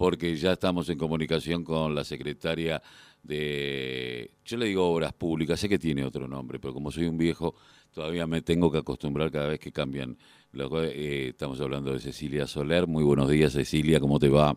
porque 0.00 0.34
ya 0.34 0.52
estamos 0.52 0.88
en 0.88 0.96
comunicación 0.96 1.62
con 1.62 1.94
la 1.94 2.04
secretaria 2.04 2.80
de, 3.22 4.30
yo 4.46 4.56
le 4.56 4.64
digo 4.64 4.90
obras 4.90 5.12
públicas, 5.12 5.60
sé 5.60 5.68
que 5.68 5.78
tiene 5.78 6.02
otro 6.02 6.26
nombre, 6.26 6.58
pero 6.58 6.72
como 6.72 6.90
soy 6.90 7.04
un 7.04 7.18
viejo, 7.18 7.54
todavía 7.92 8.26
me 8.26 8.40
tengo 8.40 8.72
que 8.72 8.78
acostumbrar 8.78 9.30
cada 9.30 9.48
vez 9.48 9.60
que 9.60 9.70
cambian. 9.70 10.16
Eh, 10.54 11.26
estamos 11.28 11.60
hablando 11.60 11.92
de 11.92 11.98
Cecilia 11.98 12.46
Soler. 12.46 12.86
Muy 12.86 13.04
buenos 13.04 13.28
días, 13.28 13.52
Cecilia, 13.52 14.00
¿cómo 14.00 14.18
te 14.18 14.30
va? 14.30 14.56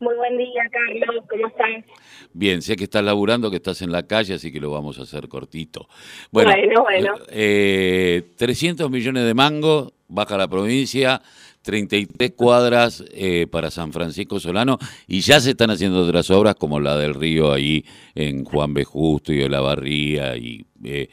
Muy 0.00 0.16
buen 0.16 0.36
día, 0.38 0.62
Carlos, 0.72 1.24
¿cómo 1.30 1.46
estás? 1.46 1.84
Bien, 2.32 2.62
sé 2.62 2.74
que 2.74 2.84
estás 2.84 3.04
laburando, 3.04 3.48
que 3.48 3.58
estás 3.58 3.80
en 3.80 3.92
la 3.92 4.08
calle, 4.08 4.34
así 4.34 4.50
que 4.50 4.58
lo 4.58 4.72
vamos 4.72 4.98
a 4.98 5.02
hacer 5.02 5.28
cortito. 5.28 5.86
Bueno, 6.32 6.50
bueno. 6.82 7.14
Eh, 7.28 8.32
300 8.36 8.90
millones 8.90 9.24
de 9.24 9.34
mango, 9.34 9.92
baja 10.08 10.36
la 10.36 10.48
provincia, 10.48 11.22
33 11.62 12.32
cuadras 12.32 13.04
eh, 13.12 13.46
para 13.50 13.70
San 13.70 13.92
Francisco 13.92 14.40
Solano 14.40 14.78
y 15.06 15.20
ya 15.20 15.40
se 15.40 15.50
están 15.50 15.70
haciendo 15.70 16.02
otras 16.02 16.30
obras 16.30 16.54
como 16.54 16.80
la 16.80 16.96
del 16.96 17.14
río 17.14 17.52
ahí 17.52 17.84
en 18.14 18.44
Juan 18.44 18.72
B. 18.72 18.84
Justo 18.84 19.32
y 19.32 19.38
de 19.38 19.48
la 19.48 19.60
Barría 19.60 20.36
y 20.36 20.64
eh, 20.84 21.08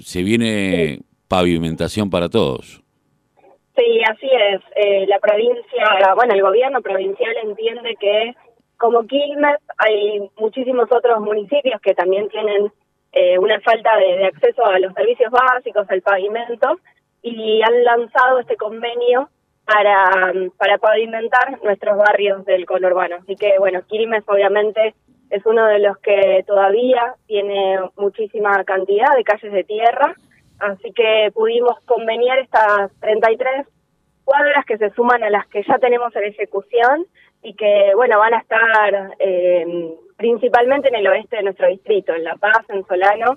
se 0.00 0.22
viene 0.22 1.00
pavimentación 1.28 2.08
para 2.08 2.28
todos. 2.28 2.82
Sí, 3.76 4.00
así 4.10 4.26
es. 4.26 4.60
Eh, 4.74 5.06
la 5.06 5.18
provincia, 5.18 6.14
bueno, 6.16 6.34
el 6.34 6.42
gobierno 6.42 6.80
provincial 6.80 7.34
entiende 7.44 7.94
que 8.00 8.34
como 8.76 9.06
Quilmes 9.06 9.58
hay 9.76 10.28
muchísimos 10.38 10.90
otros 10.90 11.20
municipios 11.20 11.80
que 11.80 11.94
también 11.94 12.28
tienen 12.28 12.72
una 13.40 13.58
falta 13.60 13.96
de 13.96 14.26
acceso 14.26 14.64
a 14.64 14.78
los 14.78 14.94
servicios 14.94 15.32
básicos, 15.32 15.90
al 15.90 16.02
pavimento, 16.02 16.78
y 17.22 17.60
han 17.62 17.82
lanzado 17.82 18.38
este 18.38 18.56
convenio 18.56 19.28
para, 19.68 20.32
para 20.56 20.78
pavimentar 20.78 21.62
nuestros 21.62 21.98
barrios 21.98 22.42
del 22.46 22.64
conurbano. 22.64 23.16
Así 23.16 23.36
que, 23.36 23.58
bueno, 23.58 23.82
Quilmes 23.86 24.24
obviamente 24.26 24.94
es 25.28 25.44
uno 25.44 25.66
de 25.66 25.78
los 25.78 25.98
que 25.98 26.42
todavía 26.46 27.14
tiene 27.26 27.78
muchísima 27.98 28.64
cantidad 28.64 29.14
de 29.14 29.24
calles 29.24 29.52
de 29.52 29.64
tierra, 29.64 30.14
así 30.58 30.90
que 30.92 31.30
pudimos 31.34 31.78
conveniar 31.84 32.38
estas 32.38 32.90
33 33.00 33.66
cuadras 34.24 34.64
que 34.64 34.78
se 34.78 34.88
suman 34.90 35.22
a 35.22 35.28
las 35.28 35.46
que 35.48 35.62
ya 35.62 35.76
tenemos 35.78 36.16
en 36.16 36.24
ejecución 36.24 37.04
y 37.42 37.52
que, 37.52 37.92
bueno, 37.94 38.18
van 38.18 38.34
a 38.34 38.38
estar 38.38 39.16
eh, 39.18 39.94
principalmente 40.16 40.88
en 40.88 40.94
el 40.94 41.08
oeste 41.08 41.36
de 41.36 41.42
nuestro 41.42 41.68
distrito, 41.68 42.14
en 42.14 42.24
La 42.24 42.36
Paz, 42.36 42.64
en 42.70 42.86
Solano, 42.86 43.36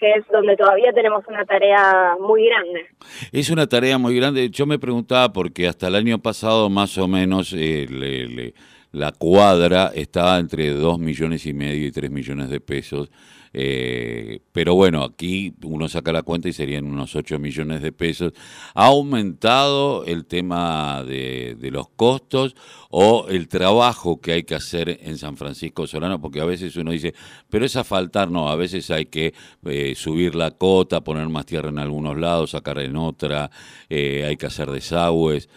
que 0.00 0.10
es 0.12 0.24
donde 0.32 0.56
todavía 0.56 0.92
tenemos 0.92 1.22
una 1.28 1.44
tarea 1.44 2.16
muy 2.18 2.46
grande. 2.46 2.86
Es 3.30 3.50
una 3.50 3.66
tarea 3.66 3.98
muy 3.98 4.16
grande. 4.16 4.48
Yo 4.48 4.66
me 4.66 4.78
preguntaba 4.78 5.32
porque 5.32 5.68
hasta 5.68 5.88
el 5.88 5.94
año 5.94 6.18
pasado 6.18 6.70
más 6.70 6.96
o 6.96 7.06
menos 7.06 7.54
eh, 7.56 8.52
la 8.92 9.12
cuadra 9.12 9.92
estaba 9.94 10.38
entre 10.38 10.70
2 10.70 10.98
millones 10.98 11.44
y 11.44 11.52
medio 11.52 11.86
y 11.86 11.92
3 11.92 12.10
millones 12.10 12.48
de 12.48 12.60
pesos 12.60 13.10
eh, 13.52 14.40
pero 14.52 14.74
bueno, 14.74 15.02
aquí 15.02 15.54
uno 15.64 15.88
saca 15.88 16.12
la 16.12 16.22
cuenta 16.22 16.48
y 16.48 16.52
serían 16.52 16.86
unos 16.86 17.16
8 17.16 17.38
millones 17.38 17.82
de 17.82 17.92
pesos. 17.92 18.32
¿Ha 18.74 18.86
aumentado 18.86 20.04
el 20.04 20.26
tema 20.26 21.02
de, 21.04 21.56
los 21.70 21.88
costos 21.88 22.54
o 22.90 23.26
el 23.28 23.48
trabajo 23.48 24.20
que 24.20 24.32
hay 24.32 24.42
que 24.44 24.54
hacer 24.54 24.98
en 25.02 25.18
San 25.18 25.36
Francisco 25.36 25.86
Solano? 25.86 26.20
Porque 26.20 26.40
a 26.40 26.44
veces 26.44 26.76
uno 26.76 26.92
dice, 26.92 27.14
pero 27.48 27.64
es 27.64 27.76
a 27.76 27.84
faltar, 27.84 28.30
no, 28.30 28.48
a 28.48 28.56
veces 28.56 28.90
hay 28.90 29.06
que 29.06 29.34
eh, 29.66 29.94
subir 29.94 30.34
la 30.34 30.52
cota, 30.52 31.00
poner 31.00 31.28
más 31.28 31.46
tierra 31.46 31.70
en 31.70 31.78
algunos 31.78 32.16
lados, 32.16 32.50
sacar 32.50 32.78
en 32.78 32.96
otra, 32.96 33.50
eh, 33.88 34.24
hay 34.26 34.36
que 34.36 34.46
hacer 34.46 34.70
desagües. 34.70 35.48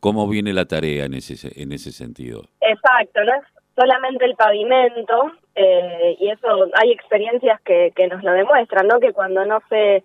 ¿Cómo 0.00 0.28
viene 0.28 0.52
la 0.52 0.66
tarea 0.66 1.06
en 1.06 1.14
ese, 1.14 1.50
en 1.60 1.72
ese 1.72 1.92
sentido? 1.92 2.44
Exacto, 2.60 3.24
no 3.24 3.59
solamente 3.76 4.24
el 4.24 4.36
pavimento, 4.36 5.32
eh, 5.54 6.16
y 6.18 6.30
eso 6.30 6.66
hay 6.74 6.92
experiencias 6.92 7.60
que, 7.62 7.92
que 7.94 8.08
nos 8.08 8.22
lo 8.22 8.32
demuestran, 8.32 8.86
¿no? 8.86 9.00
Que 9.00 9.12
cuando 9.12 9.44
no 9.44 9.60
se 9.68 10.04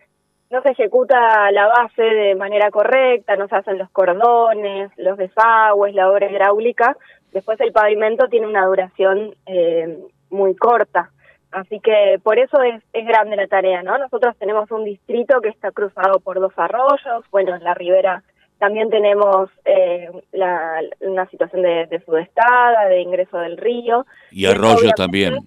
no 0.52 0.62
se 0.62 0.70
ejecuta 0.70 1.52
la 1.52 1.68
base 1.68 2.04
de 2.04 2.36
manera 2.36 2.70
correcta, 2.70 3.36
no 3.36 3.48
se 3.48 3.56
hacen 3.56 3.78
los 3.78 3.90
cordones, 3.90 4.92
los 4.98 5.18
desagües, 5.18 5.96
la 5.96 6.10
obra 6.10 6.32
hidráulica, 6.32 6.96
después 7.32 7.60
el 7.62 7.72
pavimento 7.72 8.28
tiene 8.28 8.48
una 8.48 8.66
duración 8.66 9.36
eh, 9.48 9.98
muy 10.30 10.56
corta. 10.56 11.10
Así 11.52 11.80
que 11.80 12.20
por 12.22 12.38
eso 12.38 12.62
es, 12.62 12.84
es 12.92 13.06
grande 13.06 13.38
la 13.38 13.48
tarea, 13.48 13.82
¿no? 13.82 13.98
Nosotros 13.98 14.36
tenemos 14.38 14.70
un 14.72 14.84
distrito 14.84 15.40
que 15.42 15.50
está 15.50 15.72
cruzado 15.72 16.20
por 16.20 16.40
dos 16.40 16.54
arroyos, 16.58 17.24
bueno, 17.32 17.58
la 17.58 17.74
ribera 17.74 18.24
también 18.58 18.90
tenemos 18.90 19.50
eh, 19.66 20.10
la, 20.32 20.82
una 21.02 21.28
situación 21.30 21.62
de, 21.62 21.88
de, 21.88 22.00
sudestada, 22.02 22.86
de 22.86 23.02
ingreso 23.02 23.38
del 23.38 23.58
río. 23.58 24.06
Y 24.32 24.46
arroyos 24.46 24.94
también. 24.96 25.38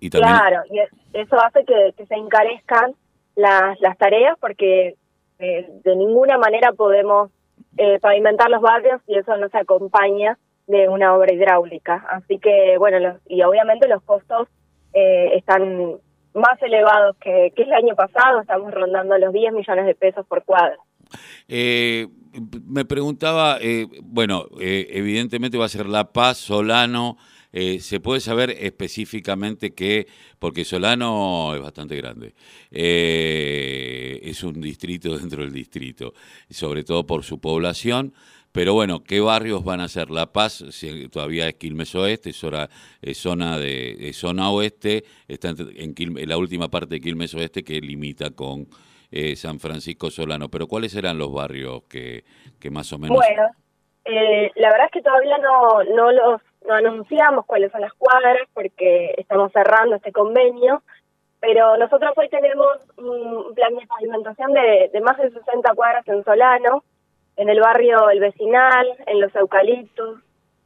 Y 0.00 0.10
también. 0.10 0.34
Claro, 0.34 0.62
y 0.70 0.80
eso 1.16 1.36
hace 1.40 1.64
que, 1.64 1.94
se 2.04 2.14
encarezcan 2.14 2.94
las, 3.36 3.80
las 3.80 3.96
tareas 3.98 4.36
porque 4.40 4.96
eh, 5.38 5.68
de 5.84 5.96
ninguna 5.96 6.38
manera 6.38 6.72
podemos 6.72 7.30
eh, 7.76 7.98
pavimentar 8.00 8.50
los 8.50 8.62
barrios 8.62 9.00
y 9.06 9.16
eso 9.16 9.36
no 9.36 9.48
se 9.48 9.58
acompaña 9.58 10.38
de 10.66 10.88
una 10.88 11.14
obra 11.14 11.32
hidráulica. 11.32 12.04
Así 12.08 12.38
que, 12.38 12.76
bueno, 12.78 13.18
y 13.26 13.42
obviamente 13.42 13.88
los 13.88 14.02
costos 14.02 14.48
eh, 14.92 15.32
están 15.34 15.96
más 16.34 16.62
elevados 16.62 17.16
que, 17.18 17.52
que 17.54 17.62
el 17.62 17.72
año 17.72 17.94
pasado, 17.94 18.40
estamos 18.40 18.72
rondando 18.72 19.16
los 19.18 19.32
10 19.32 19.52
millones 19.52 19.86
de 19.86 19.94
pesos 19.94 20.26
por 20.26 20.44
cuadro. 20.44 20.80
Eh, 21.48 22.06
me 22.66 22.84
preguntaba, 22.84 23.58
eh, 23.60 23.86
bueno, 24.02 24.46
eh, 24.60 24.88
evidentemente 24.90 25.58
va 25.58 25.66
a 25.66 25.68
ser 25.68 25.86
La 25.86 26.12
Paz, 26.12 26.38
Solano. 26.38 27.16
¿Se 27.52 27.98
puede 27.98 28.20
saber 28.20 28.50
específicamente 28.60 29.74
qué? 29.74 30.06
Porque 30.38 30.64
Solano 30.64 31.52
es 31.56 31.60
bastante 31.60 31.96
grande. 31.96 32.32
es 32.70 34.44
un 34.44 34.60
distrito 34.60 35.18
dentro 35.18 35.42
del 35.42 35.52
distrito, 35.52 36.14
sobre 36.48 36.84
todo 36.84 37.04
por 37.04 37.24
su 37.24 37.40
población. 37.40 38.14
Pero 38.52 38.74
bueno, 38.74 39.02
¿qué 39.02 39.18
barrios 39.18 39.64
van 39.64 39.80
a 39.80 39.88
ser? 39.88 40.10
La 40.10 40.32
Paz 40.32 40.64
si 40.70 41.08
todavía 41.08 41.48
es 41.48 41.54
Quilmes 41.56 41.92
Oeste, 41.96 42.30
es, 42.30 42.36
zona 43.16 43.58
de 43.58 44.12
zona 44.14 44.50
oeste, 44.50 45.04
está 45.26 45.48
en, 45.50 45.94
en, 45.96 46.28
la 46.28 46.36
última 46.36 46.70
parte 46.70 46.94
de 46.96 47.00
Quilmes 47.00 47.34
Oeste 47.34 47.64
que 47.64 47.80
limita 47.80 48.30
con 48.30 48.68
eh, 49.10 49.36
San 49.36 49.58
Francisco 49.60 50.10
Solano, 50.10 50.48
pero 50.48 50.66
¿cuáles 50.66 50.94
eran 50.94 51.18
los 51.18 51.32
barrios 51.32 51.82
que, 51.84 52.24
que 52.58 52.70
más 52.70 52.92
o 52.92 52.98
menos... 52.98 53.16
Bueno, 53.16 53.48
eh, 54.04 54.50
la 54.56 54.70
verdad 54.70 54.86
es 54.86 54.92
que 54.92 55.02
todavía 55.02 55.38
no, 55.38 55.84
no 55.84 56.12
los 56.12 56.40
no 56.66 56.74
anunciamos 56.74 57.46
cuáles 57.46 57.72
son 57.72 57.80
las 57.80 57.92
cuadras 57.94 58.46
porque 58.52 59.14
estamos 59.16 59.50
cerrando 59.52 59.96
este 59.96 60.12
convenio, 60.12 60.82
pero 61.40 61.76
nosotros 61.78 62.12
hoy 62.16 62.28
tenemos 62.28 62.66
un 62.98 63.54
plan 63.54 63.74
de 63.74 63.86
pavimentación 63.86 64.52
de, 64.52 64.90
de 64.92 65.00
más 65.00 65.16
de 65.18 65.30
60 65.30 65.74
cuadras 65.74 66.06
en 66.06 66.22
Solano, 66.22 66.84
en 67.36 67.48
el 67.48 67.60
barrio 67.60 68.10
El 68.10 68.20
Vecinal, 68.20 68.86
en 69.06 69.20
Los 69.20 69.34
Eucaliptos, 69.34 70.20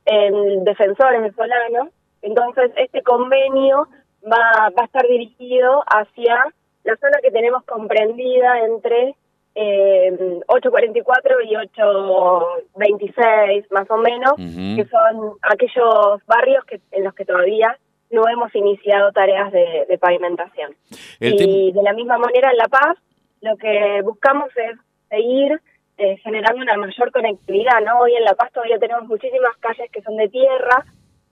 en 0.05 0.65
Defensores 0.65 1.23
de 1.23 1.33
Solano. 1.33 1.91
Entonces, 2.23 2.73
este 2.77 3.03
convenio 3.03 3.87
va, 4.25 4.71
va 4.77 4.83
a 4.83 4.87
estar 4.87 5.07
dirigido 5.07 5.85
hacia 5.87 6.45
la 6.85 6.97
zona 6.97 7.19
que 7.23 7.31
tenemos 7.31 7.65
comprendida 7.65 8.61
entre 8.61 9.15
eh, 9.55 10.41
844 10.47 11.41
y 11.43 11.57
826 11.57 13.71
más 13.71 13.91
o 13.91 13.97
menos, 13.97 14.35
que 14.37 14.87
son 14.91 15.35
aquellos 15.43 16.25
barrios 16.27 16.65
que 16.65 16.81
en 16.93 17.05
los 17.05 17.15
que 17.15 17.25
todavía 17.25 17.79
no 18.11 18.29
hemos 18.29 18.55
iniciado 18.55 19.13
tareas 19.13 19.51
de, 19.53 19.99
pavimentación. 20.01 20.75
y 21.21 21.73
de 21.73 21.83
la 21.83 21.93
misma 21.93 22.19
manera 22.19 22.51
en 22.51 22.59
La 22.59 22.69
Paz, 22.69 22.99
lo 23.41 23.57
que 23.57 24.03
buscamos 24.03 24.51
es 24.57 24.79
seguir 25.09 25.61
eh, 25.97 26.17
generando 26.19 26.63
una 26.63 26.77
mayor 26.77 27.13
conectividad, 27.13 27.81
¿no? 27.85 28.01
Hoy 28.01 28.15
en 28.15 28.25
La 28.25 28.35
Paz 28.35 28.53
todavía 28.53 28.79
tenemos 28.79 29.07
muchísimas 29.07 29.57
calles 29.59 29.91
que 29.93 30.03
son 30.03 30.17
de 30.17 30.29
tierra 30.29 30.85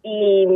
y, 0.03 0.47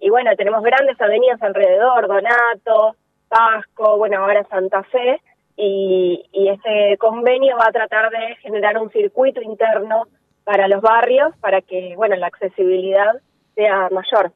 y 0.00 0.10
bueno, 0.10 0.30
tenemos 0.36 0.62
grandes 0.62 1.00
avenidas 1.00 1.42
alrededor, 1.42 2.06
Donato, 2.06 2.96
Pasco, 3.28 3.98
bueno, 3.98 4.18
ahora 4.18 4.46
Santa 4.48 4.82
Fe, 4.84 5.20
y, 5.56 6.22
este 6.32 6.96
convenio 6.98 7.56
va 7.56 7.68
a 7.68 7.72
tratar 7.72 8.10
de 8.10 8.36
generar 8.36 8.78
un 8.78 8.90
circuito 8.90 9.40
interno 9.40 10.06
para 10.44 10.68
los 10.68 10.80
barrios 10.80 11.34
para 11.40 11.60
que, 11.62 11.94
bueno, 11.96 12.14
la 12.16 12.28
accesibilidad 12.28 13.20
sea 13.54 13.88
mayor. 13.90 14.32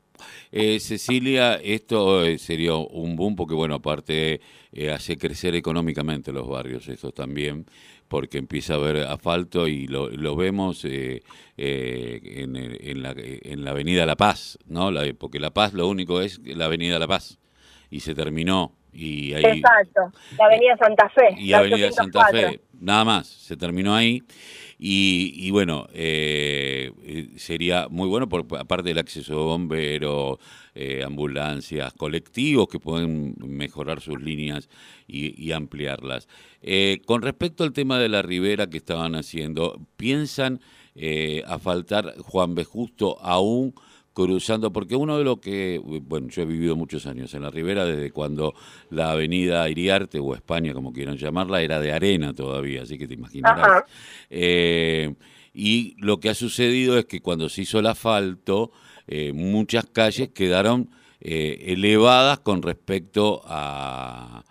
Eh, 0.51 0.81
Cecilia, 0.81 1.55
esto 1.55 2.25
eh, 2.25 2.39
sería 2.39 2.75
un 2.75 3.17
boom 3.17 3.37
porque, 3.37 3.55
bueno, 3.55 3.77
aparte 3.77 4.41
eh, 4.73 4.91
hace 4.91 5.17
crecer 5.17 5.55
económicamente 5.55 6.33
los 6.33 6.49
barrios, 6.49 6.89
esto 6.89 7.13
también, 7.13 7.67
porque 8.09 8.39
empieza 8.39 8.75
a 8.75 8.77
haber 8.77 9.05
asfalto 9.05 9.69
y 9.69 9.87
lo, 9.87 10.09
lo 10.09 10.37
vemos 10.37 10.85
eh, 10.85 11.23
en, 11.57 12.57
en, 12.57 13.03
la, 13.03 13.15
en 13.17 13.65
la 13.65 13.71
Avenida 13.71 14.05
La 14.05 14.17
Paz, 14.17 14.59
¿no? 14.67 14.91
La, 14.91 15.05
porque 15.19 15.39
La 15.39 15.51
Paz 15.51 15.75
lo 15.75 15.87
único 15.89 16.21
es 16.21 16.41
la 16.45 16.65
Avenida 16.65 16.99
La 16.99 17.07
Paz 17.07 17.39
y 17.89 18.01
se 18.01 18.15
terminó 18.15 18.73
y 18.93 19.33
Exacto, 19.35 20.13
la 20.37 20.47
Avenida 20.47 20.77
Santa 20.77 21.09
Fe. 21.09 21.35
Y 21.39 21.49
la 21.49 21.59
Avenida 21.59 21.93
Santa 21.93 22.27
Fe, 22.29 22.61
nada 22.81 23.05
más, 23.05 23.27
se 23.27 23.57
terminó 23.57 23.95
ahí. 23.95 24.23
Y, 24.83 25.51
bueno, 25.51 25.89
eh, 25.93 26.91
eh, 27.03 27.29
sería 27.37 27.89
muy 27.91 28.09
bueno, 28.09 28.31
por, 28.31 28.47
aparte 28.59 28.89
del 28.89 28.99
acceso 28.99 29.35
a 29.35 29.45
bomberos, 29.45 30.39
eh, 30.75 31.03
ambulancias, 31.05 31.93
colectivos 31.93 32.67
que 32.67 32.79
pueden 32.79 33.35
mejorar 33.45 34.01
sus 34.01 34.23
líneas 34.23 34.71
y, 35.07 35.53
ampliarlas. 35.53 36.29
con 37.05 37.21
respecto 37.21 37.63
al 37.65 37.75
tema 37.75 37.99
de 37.99 38.09
la 38.09 38.23
ribera 38.23 38.69
que 38.69 38.79
estaban 38.79 39.17
haciendo, 39.17 39.79
¿piensan 39.99 40.61
a 41.47 41.59
faltar 41.59 42.15
Juan 42.19 42.55
B. 42.55 42.65
Justo 42.65 43.19
aún? 43.21 43.75
Cruzando, 44.13 44.73
porque 44.73 44.97
uno 44.97 45.19
de 45.19 45.25
lo 45.25 45.41
que, 45.41 45.81
bueno, 45.83 46.29
yo 46.29 46.43
he 46.43 46.47
vivido 46.47 46.77
muchos 46.77 47.07
años 47.07 47.33
en 47.35 47.43
la 47.43 47.51
ribera 47.51 47.85
desde 47.85 48.11
cuando 48.11 48.55
la 48.91 49.13
avenida 49.13 49.69
Iriarte 49.69 50.19
o 50.19 50.35
España, 50.35 50.73
como 50.73 50.93
quieran 50.93 51.17
llamarla, 51.17 51.63
era 51.63 51.81
de 51.81 51.93
arena 51.93 52.35
todavía, 52.35 52.83
así 52.83 52.99
que 52.99 53.07
te 53.07 53.15
imaginarás. 53.15 53.85
Eh, 54.29 55.15
y 55.53 55.97
lo 55.99 56.21
que 56.21 56.31
ha 56.31 56.35
sucedido 56.35 56.99
es 56.99 57.07
que 57.07 57.21
cuando 57.21 57.49
se 57.49 57.63
hizo 57.63 57.79
el 57.79 57.87
asfalto, 57.87 58.73
eh, 59.07 59.33
muchas 59.33 59.87
calles 59.87 60.31
quedaron 60.31 60.91
eh, 61.21 61.65
elevadas 61.67 62.39
con 62.41 62.63
respecto 62.63 63.43
a, 63.45 64.45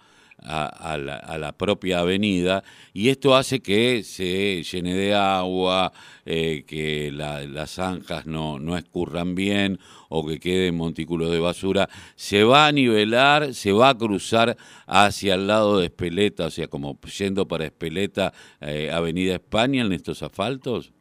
a, 0.44 0.98
la, 0.98 1.52
propia 1.54 2.00
avenida 2.00 2.64
y 2.94 3.10
esto 3.10 3.36
hace 3.36 3.62
que 3.62 4.04
se 4.04 4.64
llene 4.64 4.94
de 4.94 5.14
agua, 5.14 5.92
eh, 6.26 6.64
que 6.68 7.12
las 7.12 7.72
zanjas 7.72 8.26
no, 8.26 8.60
no 8.60 8.78
escurran 8.78 9.36
bien 9.36 9.80
o 10.10 10.26
que 10.26 10.40
queden 10.40 10.76
montículos 10.78 11.32
de 11.32 11.40
basura. 11.40 11.88
Se 12.16 12.44
va 12.44 12.68
a 12.68 12.72
nivelar, 12.72 13.54
se 13.54 13.72
va 13.72 13.90
a 13.90 13.98
cruzar 13.98 14.56
hacia 14.88 15.36
el 15.36 15.48
lado 15.48 15.80
de 15.80 15.86
Espeleta, 15.86 16.46
o 16.48 16.50
sea, 16.50 16.68
como 16.68 16.98
yendo 17.02 17.48
para 17.48 17.66
Espeleta, 17.66 18.34
eh, 18.62 18.92
Avenida 18.92 19.34
España 19.34 19.84
en 19.84 19.92
estos 19.94 20.24
asfaltos. 20.24 20.94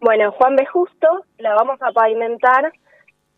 Bueno, 0.00 0.32
Juan 0.32 0.56
B. 0.56 0.66
Justo 0.66 1.24
la 1.38 1.54
vamos 1.54 1.80
a 1.80 1.90
pavimentar 1.92 2.72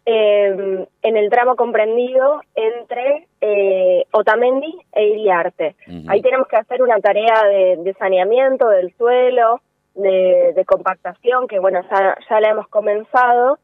eh, 0.04 0.86
en 1.02 1.16
el 1.16 1.30
tramo 1.30 1.54
comprendido 1.54 2.40
entre 2.54 3.27
eh, 3.40 4.04
Otamendi 4.12 4.74
e 4.92 5.06
Iriarte. 5.08 5.76
Ahí 6.08 6.22
tenemos 6.22 6.48
que 6.48 6.56
hacer 6.56 6.82
una 6.82 6.98
tarea 7.00 7.42
de, 7.44 7.94
saneamiento 7.98 8.68
del 8.68 8.92
suelo, 8.96 9.60
de, 9.94 10.64
compactación, 10.66 11.48
que 11.48 11.58
bueno, 11.58 11.80
ya, 11.90 12.16
ya, 12.28 12.40
la 12.40 12.50
hemos 12.50 12.68
comenzado, 12.68 13.58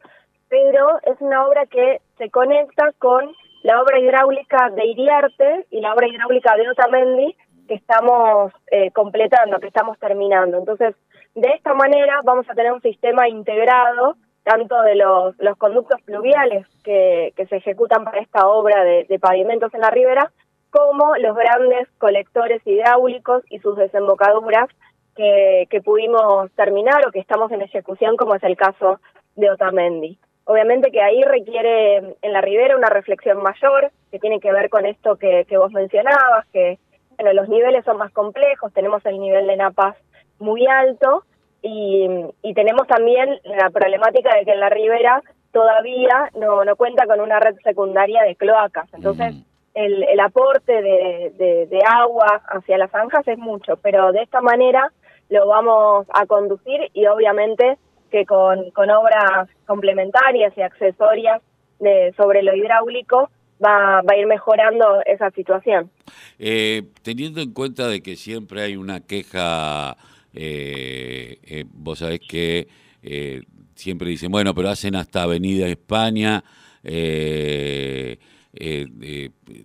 pero 0.49 0.99
es 1.03 1.21
una 1.21 1.47
obra 1.47 1.67
que 1.67 2.01
se 2.19 2.31
conecta 2.31 2.93
con 2.99 3.33
la 3.63 3.81
obra 3.81 3.99
hidráulica 3.99 4.71
de 4.71 4.87
Iriarte 4.87 5.67
y 5.71 5.81
la 5.81 5.95
obra 5.95 6.07
hidráulica 6.07 6.57
de 6.57 6.69
Otamendi 6.69 7.37
que 7.67 7.75
estamos 7.75 8.53
eh, 8.71 8.91
completando, 8.91 9.59
que 9.59 9.69
estamos 9.69 9.99
terminando. 9.99 10.59
Entonces, 10.59 10.95
de 11.35 11.49
esta 11.49 11.75
manera 11.75 12.21
vamos 12.25 12.49
a 12.49 12.55
tener 12.55 12.73
un 12.73 12.83
sistema 12.83 13.29
integrado 13.29 14.17
tanto 14.45 14.81
de 14.83 14.95
los, 14.95 15.35
los 15.39 15.57
conductos 15.57 16.01
pluviales 16.03 16.67
que, 16.85 17.33
que 17.37 17.47
se 17.47 17.57
ejecutan 17.57 18.05
para 18.05 18.21
esta 18.21 18.47
obra 18.47 18.85
de, 18.85 19.19
pavimentos 19.19 19.73
en 19.75 19.81
la 19.81 19.91
ribera, 19.91 20.31
como 20.71 21.17
los 21.17 21.35
grandes 21.35 21.89
colectores 21.99 22.61
hidráulicos 22.67 23.43
y 23.49 23.59
sus 23.61 23.77
desembocaduras 23.77 24.69
que, 25.17 25.67
que 25.71 25.81
pudimos 25.81 26.51
terminar 26.53 27.07
o 27.07 27.11
que 27.11 27.21
estamos 27.21 27.51
en 27.53 27.63
ejecución, 27.63 28.17
como 28.17 28.35
es 28.35 28.43
el 28.43 28.57
caso 28.57 29.01
de 29.37 29.51
Otamendi. 29.51 30.19
Obviamente 30.45 30.91
que 30.91 31.01
ahí 31.01 31.23
requiere 31.23 32.17
en 32.21 32.33
la 32.33 32.43
ribera 32.43 32.77
una 32.77 32.91
reflexión 32.91 33.43
mayor, 33.43 33.91
que 34.11 34.19
tiene 34.19 34.41
que 34.41 34.53
ver 34.53 34.69
con 34.69 34.85
esto 34.85 35.17
que, 35.17 35.47
que 35.49 35.57
vos 35.57 35.73
mencionabas, 35.73 36.47
que 36.53 36.79
bueno, 37.17 37.33
los 37.33 37.49
niveles 37.49 37.85
son 37.85 37.97
más 37.97 38.13
complejos, 38.13 38.73
tenemos 38.75 39.05
el 39.07 39.19
nivel 39.21 39.47
de 39.47 39.57
napas 39.57 39.97
muy 40.39 40.67
alto, 40.67 41.25
y, 41.67 42.55
tenemos 42.55 42.87
también 42.87 43.41
la 43.45 43.71
problemática 43.71 44.37
de 44.37 44.45
que 44.45 44.53
en 44.53 44.61
la 44.61 44.69
ribera 44.69 45.23
todavía 45.51 46.31
no, 46.39 46.65
no 46.65 46.77
cuenta 46.77 47.07
con 47.07 47.21
una 47.21 47.41
red 47.41 47.57
secundaria 47.65 48.23
de 48.23 48.37
cloacas. 48.37 48.93
Entonces, 48.93 49.35
el, 49.73 50.03
el, 50.05 50.21
aporte 50.21 50.73
de, 50.73 51.67
de, 51.69 51.81
agua 51.87 52.43
hacia 52.49 52.77
las 52.77 52.91
zanjas 52.91 53.27
es 53.27 53.39
mucho, 53.39 53.77
pero 53.77 54.13
de 54.13 54.23
esta 54.23 54.41
manera 54.41 54.93
lo 55.31 55.49
vamos 55.49 56.07
a 56.13 56.27
conducir 56.27 56.91
y 56.93 57.07
obviamente 57.07 57.79
que 58.11 58.27
con, 58.27 58.71
con 58.71 58.91
obras 58.91 59.49
complementarias 59.67 60.53
y 60.57 60.61
accesorias 60.61 61.41
de, 61.81 62.13
sobre 62.17 62.43
lo 62.43 62.55
hidráulico 62.55 63.31
va, 63.65 64.03
va 64.03 64.15
a 64.15 64.17
ir 64.17 64.27
mejorando 64.27 65.01
esa 65.07 65.31
situación. 65.31 65.91
Eh, 66.39 66.83
teniendo 67.03 67.41
en 67.41 67.53
cuenta 67.53 67.89
de 67.89 68.03
que 68.03 68.17
siempre 68.17 68.63
hay 68.63 68.77
una 68.77 69.01
queja 69.01 69.97
eh, 70.35 71.39
eh, 71.43 71.65
vos 71.73 72.01
sabés 72.01 72.21
que 72.21 72.67
eh, 73.03 73.43
siempre 73.75 74.11
dicen, 74.11 74.31
bueno, 74.31 74.55
pero 74.55 74.69
hacen 74.69 74.97
hasta 74.97 75.23
Avenida 75.23 75.69
España, 75.69 76.45
eh, 76.83 78.19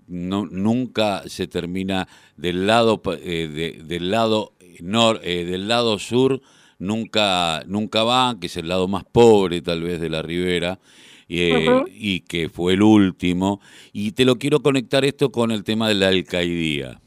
no, 0.07 0.45
nunca 0.45 1.23
se 1.27 1.47
termina 1.47 2.07
del 2.37 2.65
lado, 2.65 3.01
del 3.03 4.11
lado 4.11 4.53
nor, 4.81 5.21
del 5.21 5.67
lado 5.67 5.99
sur, 5.99 6.41
nunca, 6.79 7.63
nunca 7.67 8.03
van, 8.03 8.39
que 8.39 8.47
es 8.47 8.57
el 8.57 8.67
lado 8.67 8.87
más 8.87 9.03
pobre 9.05 9.61
tal 9.61 9.83
vez 9.83 9.99
de 10.01 10.09
la 10.09 10.21
ribera. 10.21 10.79
y 11.27 12.21
que 12.21 12.49
fue 12.49 12.73
el 12.73 12.81
último. 12.81 13.61
Y 13.93 14.13
te 14.13 14.25
lo 14.25 14.37
quiero 14.37 14.61
conectar 14.61 15.05
esto 15.05 15.31
con 15.31 15.51
el 15.51 15.63
tema 15.63 15.87
de 15.87 15.93
la 15.93 16.07
alcaidía. 16.07 16.99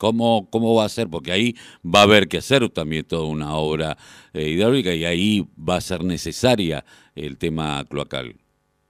¿Cómo, 0.00 0.48
¿Cómo 0.50 0.74
va 0.74 0.86
a 0.86 0.88
ser? 0.88 1.08
Porque 1.12 1.30
ahí 1.30 1.52
va 1.84 2.00
a 2.00 2.04
haber 2.04 2.26
que 2.26 2.38
hacer 2.38 2.66
también 2.70 3.06
toda 3.06 3.28
una 3.28 3.54
obra 3.56 3.98
eh, 4.32 4.48
hidráulica 4.48 4.94
y 4.94 5.04
ahí 5.04 5.44
va 5.58 5.76
a 5.76 5.82
ser 5.82 6.04
necesaria 6.04 6.84
el 7.14 7.36
tema 7.36 7.84
cloacal. 7.84 8.32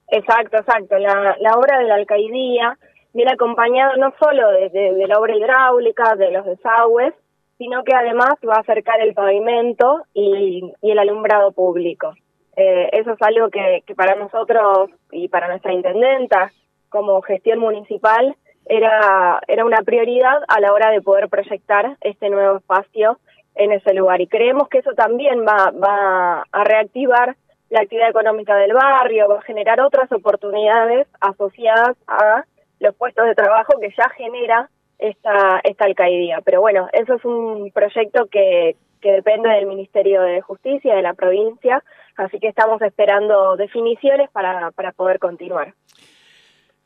Exacto, 0.06 0.58
exacto. 0.58 0.96
La, 0.98 1.36
la 1.40 1.54
obra 1.56 1.80
de 1.80 1.88
la 1.88 1.96
alcaidía 1.96 2.78
viene 3.12 3.32
acompañado 3.32 3.96
no 3.96 4.14
solo 4.20 4.50
de, 4.52 5.04
la 5.08 5.18
obra 5.18 5.36
hidráulica, 5.36 6.14
de 6.14 6.30
los 6.30 6.46
desagües, 6.46 7.12
sino 7.58 7.82
que 7.82 7.92
además 7.92 8.34
va 8.48 8.54
a 8.54 8.60
acercar 8.60 9.00
el 9.00 9.12
pavimento 9.12 10.04
y, 10.14 10.62
el 10.80 10.98
alumbrado 11.00 11.50
público. 11.50 12.14
Eh, 12.54 12.88
eso 12.92 13.14
es 13.14 13.22
algo 13.22 13.50
que 13.50 13.82
para 13.96 14.14
nosotros 14.14 14.90
y 15.10 15.26
para 15.26 15.48
nuestra 15.48 15.72
intendenta 15.72 16.52
como 16.88 17.20
gestión 17.22 17.58
municipal 17.58 18.36
era, 18.66 19.40
era 19.48 19.64
una 19.64 19.82
prioridad 19.82 20.38
a 20.48 20.60
la 20.60 20.72
hora 20.72 20.90
de 20.90 21.02
poder 21.02 21.28
proyectar 21.28 21.96
este 22.00 22.30
nuevo 22.30 22.58
espacio 22.58 23.18
en 23.54 23.72
ese 23.72 23.94
lugar. 23.94 24.20
Y 24.20 24.26
creemos 24.26 24.68
que 24.68 24.78
eso 24.78 24.92
también 24.94 25.44
va, 25.46 25.70
va 25.70 26.44
a 26.50 26.64
reactivar 26.64 27.36
la 27.68 27.80
actividad 27.80 28.10
económica 28.10 28.56
del 28.56 28.72
barrio, 28.72 29.28
va 29.28 29.38
a 29.38 29.42
generar 29.42 29.80
otras 29.80 30.10
oportunidades 30.12 31.06
asociadas 31.20 31.96
a 32.06 32.44
los 32.80 32.94
puestos 32.96 33.26
de 33.26 33.34
trabajo 33.34 33.74
que 33.80 33.92
ya 33.96 34.08
genera 34.10 34.68
esta, 34.98 35.60
esta 35.62 35.84
alcaldía. 35.84 36.40
Pero 36.44 36.60
bueno, 36.60 36.88
eso 36.92 37.14
es 37.14 37.24
un 37.24 37.70
proyecto 37.72 38.26
que, 38.26 38.76
que 39.00 39.12
depende 39.12 39.48
del 39.48 39.66
Ministerio 39.66 40.22
de 40.22 40.40
Justicia, 40.40 40.94
de 40.94 41.02
la 41.02 41.14
provincia, 41.14 41.82
así 42.16 42.38
que 42.38 42.48
estamos 42.48 42.82
esperando 42.82 43.56
definiciones 43.56 44.30
para, 44.30 44.70
para 44.72 44.92
poder 44.92 45.18
continuar. 45.18 45.74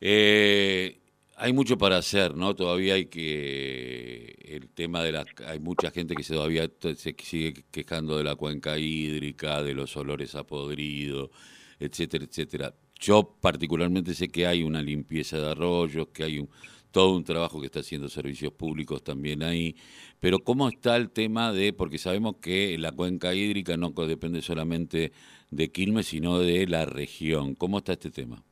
Eh, 0.01 0.97
hay 1.37 1.53
mucho 1.53 1.77
para 1.77 1.97
hacer, 1.97 2.35
¿no? 2.35 2.55
Todavía 2.55 2.95
hay 2.95 3.07
que 3.07 4.35
el 4.45 4.69
tema 4.69 5.03
de 5.03 5.11
la 5.11 5.25
hay 5.47 5.59
mucha 5.59 5.91
gente 5.91 6.15
que 6.15 6.23
se 6.23 6.33
todavía 6.33 6.69
se 6.79 7.15
sigue 7.19 7.65
quejando 7.71 8.17
de 8.17 8.23
la 8.23 8.35
cuenca 8.35 8.77
hídrica, 8.77 9.61
de 9.63 9.73
los 9.73 9.95
olores 9.97 10.35
a 10.35 10.45
podrido, 10.45 11.31
etcétera, 11.79 12.25
etcétera. 12.25 12.75
Yo 12.99 13.37
particularmente 13.41 14.13
sé 14.13 14.29
que 14.29 14.47
hay 14.47 14.63
una 14.63 14.81
limpieza 14.81 15.37
de 15.37 15.51
arroyos, 15.51 16.07
que 16.13 16.23
hay 16.23 16.39
un, 16.39 16.49
todo 16.91 17.15
un 17.15 17.25
trabajo 17.25 17.59
que 17.59 17.65
está 17.67 17.81
haciendo 17.81 18.07
servicios 18.07 18.53
públicos 18.53 19.03
también 19.03 19.43
ahí, 19.43 19.75
pero 20.19 20.39
¿cómo 20.39 20.69
está 20.69 20.95
el 20.95 21.09
tema 21.11 21.51
de, 21.51 21.73
porque 21.73 21.97
sabemos 21.97 22.37
que 22.41 22.77
la 22.77 22.93
cuenca 22.93 23.33
hídrica 23.33 23.75
no 23.77 23.91
depende 23.91 24.41
solamente 24.41 25.11
de 25.51 25.71
Quilmes, 25.71 26.07
sino 26.07 26.39
de 26.39 26.67
la 26.67 26.85
región, 26.85 27.55
¿cómo 27.55 27.79
está 27.79 27.93
este 27.93 28.11
tema? 28.11 28.43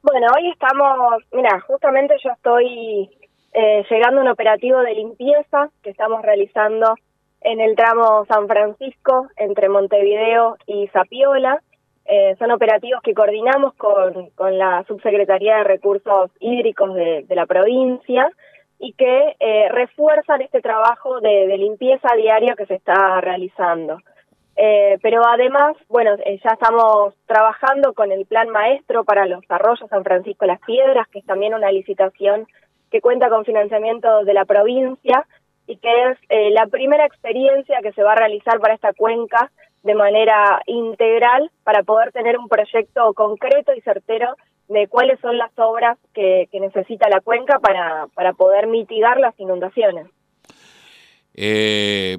Bueno, 0.00 0.28
hoy 0.36 0.48
estamos, 0.50 1.24
mira, 1.32 1.58
justamente 1.60 2.14
yo 2.22 2.30
estoy 2.30 3.10
eh, 3.52 3.84
llegando 3.90 4.20
a 4.20 4.22
un 4.22 4.28
operativo 4.28 4.78
de 4.80 4.94
limpieza 4.94 5.70
que 5.82 5.90
estamos 5.90 6.22
realizando 6.22 6.94
en 7.40 7.60
el 7.60 7.74
tramo 7.74 8.24
San 8.26 8.46
Francisco 8.46 9.26
entre 9.36 9.68
Montevideo 9.68 10.56
y 10.66 10.86
Zapiola. 10.88 11.60
Eh, 12.04 12.36
son 12.38 12.52
operativos 12.52 13.02
que 13.02 13.12
coordinamos 13.12 13.74
con, 13.74 14.30
con 14.30 14.56
la 14.56 14.84
Subsecretaría 14.86 15.56
de 15.56 15.64
Recursos 15.64 16.30
Hídricos 16.38 16.94
de, 16.94 17.26
la 17.30 17.46
provincia 17.46 18.30
y 18.78 18.92
que 18.92 19.36
eh, 19.40 19.68
refuerzan 19.70 20.42
este 20.42 20.60
trabajo 20.60 21.20
de, 21.20 21.48
de 21.48 21.58
limpieza 21.58 22.08
diaria 22.16 22.54
que 22.54 22.66
se 22.66 22.76
está 22.76 23.20
realizando. 23.20 23.98
Eh, 24.60 24.98
pero 25.02 25.22
además, 25.24 25.76
bueno, 25.88 26.16
eh, 26.24 26.40
ya 26.42 26.50
estamos 26.50 27.14
trabajando 27.26 27.92
con 27.92 28.10
el 28.10 28.26
plan 28.26 28.48
maestro 28.48 29.04
para 29.04 29.24
los 29.24 29.44
arroyos 29.48 29.88
San 29.88 30.02
Francisco 30.02 30.46
Las 30.46 30.60
Piedras, 30.62 31.06
que 31.12 31.20
es 31.20 31.26
también 31.26 31.54
una 31.54 31.70
licitación 31.70 32.48
que 32.90 33.00
cuenta 33.00 33.28
con 33.28 33.44
financiamiento 33.44 34.24
de 34.24 34.34
la 34.34 34.44
provincia 34.46 35.24
y 35.68 35.76
que 35.76 36.10
es 36.10 36.18
eh, 36.28 36.50
la 36.50 36.66
primera 36.66 37.06
experiencia 37.06 37.78
que 37.84 37.92
se 37.92 38.02
va 38.02 38.14
a 38.14 38.16
realizar 38.16 38.58
para 38.58 38.74
esta 38.74 38.92
cuenca 38.94 39.52
de 39.84 39.94
manera 39.94 40.60
integral 40.66 41.52
para 41.62 41.84
poder 41.84 42.10
tener 42.10 42.36
un 42.36 42.48
proyecto 42.48 43.14
concreto 43.14 43.72
y 43.74 43.80
certero 43.82 44.34
de 44.66 44.88
cuáles 44.88 45.20
son 45.20 45.38
las 45.38 45.56
obras 45.56 45.98
que, 46.12 46.48
necesita 46.54 47.08
la 47.08 47.20
cuenca 47.20 47.60
para, 47.60 48.08
para 48.12 48.32
poder 48.32 48.66
mitigar 48.66 49.20
las 49.20 49.38
inundaciones. 49.38 50.08
Eh, 51.36 52.18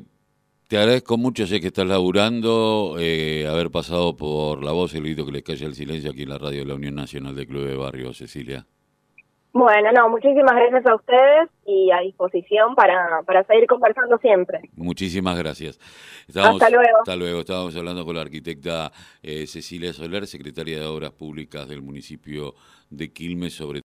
te 0.69 0.77
agradezco 0.77 1.17
mucho, 1.17 1.47
sé 1.47 1.59
que 1.59 1.67
estás 1.67 1.87
laburando, 1.87 2.95
eh, 2.99 3.47
haber 3.49 3.71
pasado 3.71 4.15
por 4.15 4.63
la 4.63 4.71
voz, 4.71 4.93
el 4.93 5.01
grito 5.01 5.25
que 5.25 5.31
les 5.31 5.41
calle 5.41 5.65
el 5.65 5.73
silencio 5.73 6.11
aquí 6.11 6.21
en 6.21 6.29
la 6.29 6.37
radio 6.37 6.59
de 6.59 6.65
la 6.65 6.75
Unión 6.75 6.93
Nacional 6.93 7.35
de 7.35 7.47
Club 7.47 7.65
de 7.65 7.75
Barrio, 7.75 8.13
Cecilia. 8.13 8.67
Bueno, 9.51 9.91
no, 9.91 10.09
muchísimas 10.09 10.53
gracias 10.53 10.85
a 10.85 10.93
ustedes 10.93 11.49
y 11.65 11.89
a 11.89 12.01
disposición 12.01 12.75
para, 12.75 13.23
para 13.25 13.43
seguir 13.45 13.65
conversando 13.65 14.19
siempre. 14.19 14.61
Muchísimas 14.75 15.39
gracias. 15.39 15.79
hasta 16.27 16.69
luego. 16.69 16.99
Hasta 16.99 17.15
luego. 17.15 17.39
Estábamos 17.39 17.75
hablando 17.75 18.05
con 18.05 18.15
la 18.15 18.21
arquitecta 18.21 18.91
eh, 19.23 19.47
Cecilia 19.47 19.91
Soler, 19.91 20.27
secretaria 20.27 20.79
de 20.79 20.85
Obras 20.85 21.13
Públicas 21.13 21.67
del 21.67 21.81
municipio 21.81 22.53
de 22.91 23.11
Quilmes, 23.11 23.53
sobre 23.53 23.77